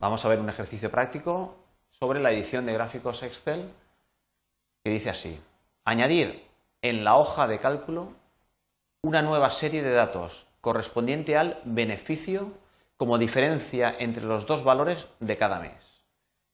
[0.00, 1.56] Vamos a ver un ejercicio práctico
[1.90, 3.70] sobre la edición de gráficos Excel
[4.82, 5.38] que dice así.
[5.84, 6.42] Añadir
[6.80, 8.14] en la hoja de cálculo
[9.02, 12.50] una nueva serie de datos correspondiente al beneficio
[12.96, 16.00] como diferencia entre los dos valores de cada mes.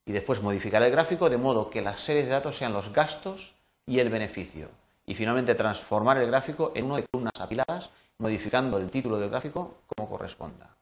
[0.06, 3.54] Y después modificar el gráfico de modo que las series de datos sean los gastos
[3.86, 4.70] y el beneficio.
[5.06, 9.76] Y finalmente transformar el gráfico en uno de columnas apiladas, modificando el título del gráfico
[9.86, 10.75] como corresponda.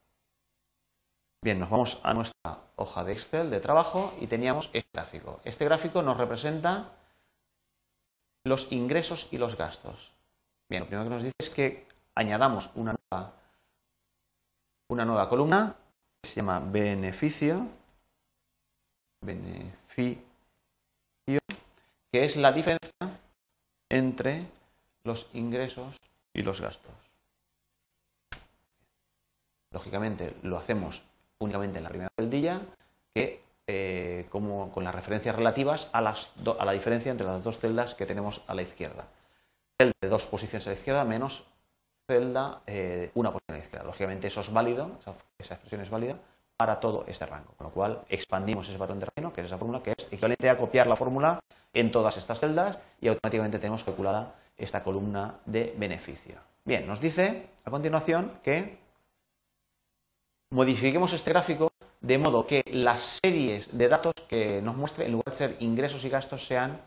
[1.45, 5.43] Bien, nos vamos a nuestra hoja de Excel de trabajo y teníamos este gráfico.
[5.45, 6.93] Este gráfico nos representa
[8.45, 10.11] los ingresos y los gastos.
[10.71, 13.35] Bien, lo primero que nos dice es que añadamos una nueva,
[14.89, 15.77] una nueva columna
[16.23, 17.67] que se llama beneficio,
[19.21, 20.23] beneficio,
[22.11, 23.21] que es la diferencia
[23.91, 24.47] entre
[25.05, 25.99] los ingresos
[26.33, 26.95] y los gastos.
[29.73, 31.03] Lógicamente lo hacemos
[31.39, 32.61] únicamente en la primera celdilla,
[33.15, 38.05] que eh, como con las referencias relativas a, la diferencia entre las dos celdas que
[38.05, 39.07] tenemos a la izquierda.
[39.79, 41.45] Celda de dos posiciones a la izquierda menos
[42.07, 43.87] celda eh, una posición a la izquierda.
[43.87, 44.91] Lógicamente eso es válido,
[45.39, 46.17] esa, expresión es válida
[46.59, 47.55] para todo este rango.
[47.57, 50.51] Con lo cual expandimos ese patrón de reino, que es esa fórmula, que es equivalente
[50.51, 51.41] a copiar la fórmula
[51.73, 56.37] en todas estas celdas y automáticamente tenemos calculada esta columna de beneficio.
[56.67, 58.84] Bien, nos dice a continuación que
[60.55, 65.33] modifiquemos este gráfico de modo que las series de datos que nos muestre, en lugar
[65.33, 66.81] de ser ingresos y gastos, sean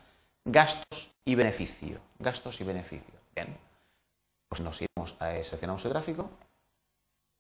[0.45, 1.99] gastos y beneficio.
[2.17, 3.13] Gastos y beneficio.
[3.35, 3.57] Bien.
[4.47, 6.29] Pues nos iremos a seleccionamos el gráfico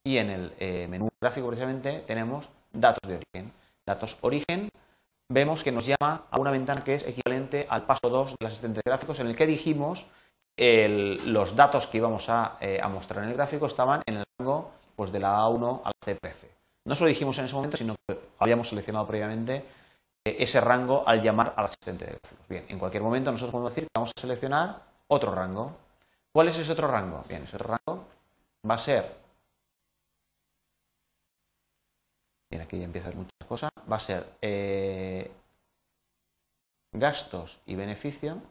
[0.03, 3.53] y en el eh, menú gráfico precisamente tenemos datos de origen.
[3.85, 4.69] Datos origen
[5.29, 8.81] vemos que nos llama a una ventana que es equivalente al paso 2 del asistente
[8.83, 10.05] de gráficos en el que dijimos
[10.57, 14.26] los datos que íbamos a, eh, a mostrar en el gráfico estaban en el
[15.07, 16.47] pues de la A1 a la C13.
[16.85, 19.63] No se lo dijimos en ese momento, sino que habíamos seleccionado previamente
[20.25, 22.47] eh, ese rango al llamar al asistente de gráficos.
[22.47, 25.77] Bien, en cualquier momento nosotros podemos decir que vamos a seleccionar otro rango.
[26.33, 27.23] ¿Cuál es ese otro rango?
[27.27, 28.05] Bien, ese otro rango
[28.69, 29.15] va a ser.
[32.49, 33.71] Bien, aquí ya empiezan muchas cosas.
[33.89, 35.31] Va a ser eh,
[36.91, 38.41] gastos y beneficio.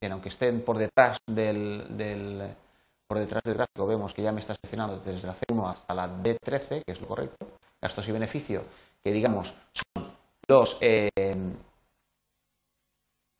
[0.00, 2.56] Bien, aunque estén por detrás del
[3.10, 6.08] por detrás del gráfico vemos que ya me está seleccionando desde la C1 hasta la
[6.08, 7.44] D13, que es lo correcto,
[7.82, 8.62] gastos y beneficio,
[9.02, 10.12] que digamos son
[10.46, 11.10] los, eh,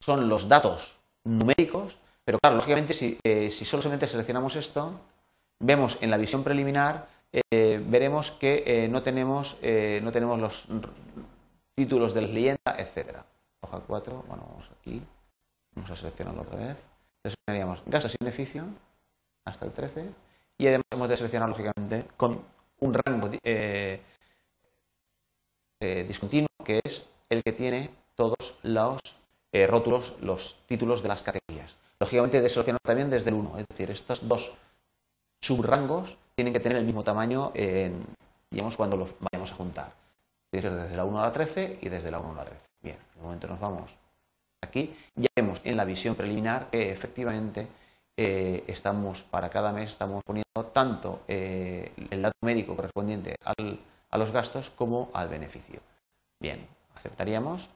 [0.01, 4.91] son los datos numéricos, pero claro, lógicamente si, eh, si solamente seleccionamos esto,
[5.61, 10.67] vemos en la visión preliminar, eh, veremos que no, tenemos, no tenemos los
[11.77, 13.25] títulos de la leyenda, etcétera.
[13.61, 15.01] Hoja 4, bueno, vamos aquí,
[15.77, 16.77] vamos a seleccionarlo otra vez.
[17.19, 18.65] Entonces tendríamos gastos y beneficio,
[19.45, 20.05] hasta el 13
[20.59, 22.41] y además hemos de seleccionar lógicamente con
[22.81, 24.01] un rango eh,
[25.81, 29.01] eh, discontinuo que es el que tiene todos los
[29.53, 31.77] eh, rótulos, los títulos de las categorías.
[31.99, 34.57] Lógicamente de seleccionar también desde el 1, es decir, estos dos
[35.41, 37.53] subrangos tienen que tener el mismo tamaño
[38.51, 39.93] digamos, cuando los vayamos a juntar.
[40.51, 42.61] Desde la 1 a la 13 y desde la 1 a la 13.
[42.83, 43.95] Bien, de momento nos vamos
[44.61, 44.95] aquí.
[45.15, 47.69] Ya vemos en la visión preliminar que efectivamente
[48.23, 54.31] eh, estamos, para cada mes, estamos poniendo tanto eh, el dato médico correspondiente a los
[54.31, 55.81] gastos como al beneficio.
[56.39, 57.71] Bien, aceptaríamos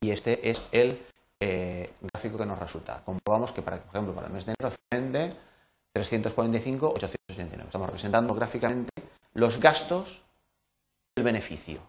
[0.00, 0.98] y este es el
[1.40, 3.02] eh, gráfico que nos resulta.
[3.04, 5.36] Comprobamos que, para, por ejemplo, para el mes de enero, vende
[5.92, 7.64] 345, 889.
[7.66, 8.94] Estamos representando gráficamente
[9.34, 10.22] los gastos
[11.14, 11.80] del beneficio.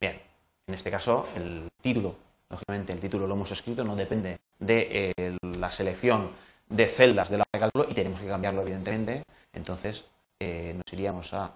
[0.00, 0.20] Bien,
[0.68, 2.14] en este caso, el título,
[2.48, 6.30] lógicamente el título lo hemos escrito, no depende de la selección
[6.68, 9.24] de celdas de la de y tenemos que cambiarlo, evidentemente.
[9.52, 10.04] Entonces,
[10.40, 11.52] eh, nos iríamos a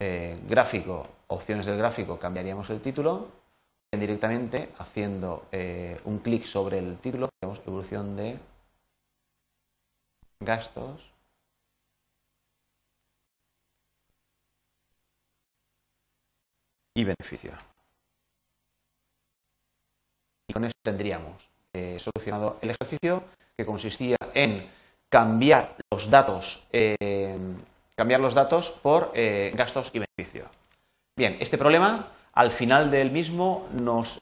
[0.00, 3.28] eh, gráfico, opciones del gráfico, cambiaríamos el título
[3.98, 8.38] directamente haciendo eh, un clic sobre el título, tenemos evolución de
[10.40, 11.12] gastos.
[16.96, 17.52] Y beneficio.
[20.48, 23.24] Y con eso tendríamos eh, solucionado el ejercicio
[23.56, 24.68] que consistía en
[25.10, 27.36] cambiar los datos, eh,
[27.96, 30.46] cambiar los datos por eh, gastos y beneficio.
[31.16, 34.18] Bien, este problema al final del mismo nos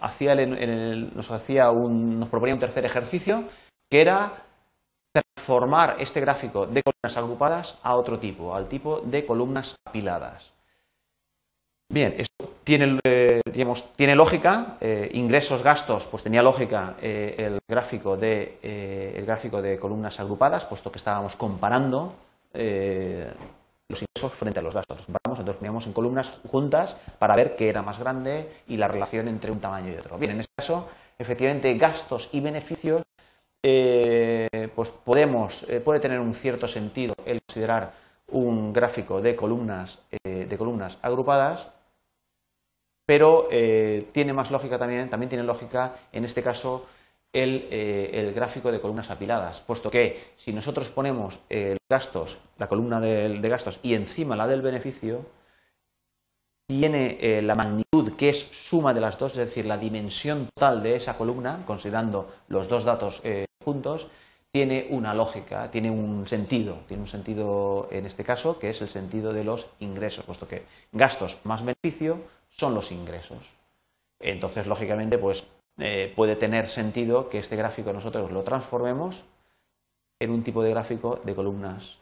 [0.00, 3.44] hacía, nos, hacía un, nos proponía un tercer ejercicio
[3.90, 4.44] que era
[5.12, 10.52] transformar este gráfico de columnas agrupadas a otro tipo, al tipo de columnas apiladas.
[11.88, 13.42] Bien, esto tiene, eh,
[13.94, 18.58] tiene lógica, eh, ingresos, gastos, pues tenía lógica eh, el, gráfico de,
[19.16, 22.12] el gráfico de columnas agrupadas, puesto que estábamos comparando
[22.52, 24.96] los ingresos frente a los gastos.
[24.96, 28.88] Los comparamos, entonces miramos en columnas juntas para ver qué era más grande y la
[28.88, 30.18] relación entre un tamaño y otro.
[30.18, 33.02] Bien, en este caso, efectivamente, gastos y beneficios,
[33.62, 37.92] pues podemos, puede tener un cierto sentido el considerar
[38.32, 41.68] un gráfico de columnas, de columnas agrupadas,
[43.06, 43.48] pero
[44.12, 46.86] tiene más lógica también, también tiene lógica en este caso
[47.38, 52.98] eh, el, gráfico de columnas apiladas, puesto que si nosotros ponemos el gastos, la columna
[52.98, 55.26] de, gastos y encima la del beneficio,
[56.66, 60.82] tiene eh, la magnitud que es suma de las dos, es decir, la dimensión total
[60.82, 64.06] de esa columna, considerando los dos datos eh, juntos,
[64.50, 68.88] tiene una lógica, tiene un sentido, tiene un sentido en este caso que es el
[68.88, 73.44] sentido de los ingresos, puesto que gastos más beneficio son los ingresos.
[74.20, 75.46] Entonces, lógicamente, pues
[75.78, 79.24] eh, puede tener sentido que este gráfico nosotros lo transformemos
[80.18, 81.98] en un tipo de gráfico de columnas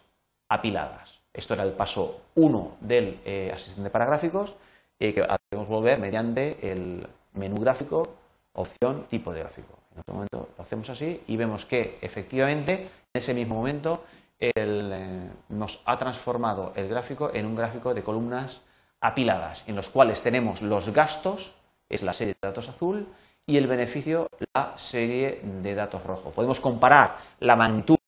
[0.49, 1.21] apiladas.
[1.33, 4.55] Esto era el paso 1 del eh, asistente para gráficos
[4.99, 8.15] y que podemos volver mediante el menú gráfico,
[8.53, 9.75] opción, tipo de gráfico.
[9.93, 14.05] En otro momento lo hacemos así y vemos que efectivamente en ese mismo momento
[14.39, 18.61] eh, nos ha transformado el gráfico en un gráfico de columnas
[19.05, 21.53] apiladas, en los cuales tenemos los gastos,
[21.91, 23.07] es la serie de datos azul,
[23.47, 26.31] y el beneficio la serie de datos rojo.
[26.31, 27.99] Podemos comparar la magnitud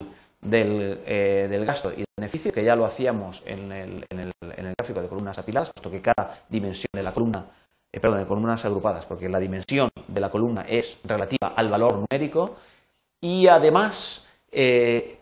[0.41, 4.33] del, eh, gasto y del beneficio, que ya lo hacíamos en el,
[4.79, 7.45] gráfico de columnas apiladas, puesto que cada dimensión de la columna,
[7.93, 12.07] eh, perdón, de columnas agrupadas, porque la dimensión de la columna es relativa al valor
[12.11, 12.57] numérico
[13.21, 15.19] y además eh,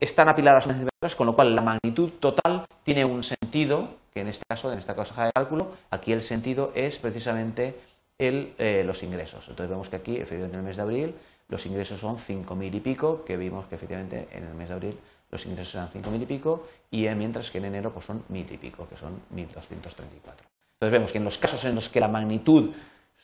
[0.00, 4.44] están apiladas unas con lo cual la magnitud total tiene un sentido, que en este
[4.48, 7.74] caso, en esta cosa de cálculo, aquí el sentido es precisamente
[8.16, 9.40] el, eh, los ingresos.
[9.48, 11.14] Entonces vemos que aquí, efectivamente, en el mes de abril,
[11.48, 14.98] los ingresos son 5.000 y pico, que vimos que efectivamente en el mes de abril
[15.30, 18.56] los ingresos eran 5.000 y pico, y mientras que en enero pues son 1.000 y
[18.58, 19.42] pico, que son 1.234.
[19.66, 22.70] Entonces vemos que en los casos en los que la magnitud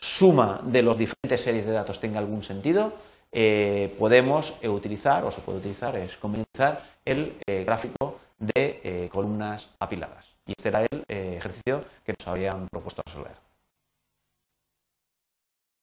[0.01, 2.95] suma de las diferentes series de datos tenga algún sentido,
[3.31, 8.10] eh, podemos eh, utilizar, o se puede utilizar, es utilizar el gráfico de
[9.11, 10.35] columnas apiladas.
[10.47, 13.50] Y este era el ejercicio que nos habían propuesto resolver.